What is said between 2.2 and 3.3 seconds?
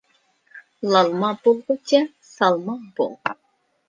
سالما بول.